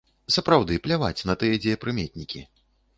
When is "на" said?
1.31-1.37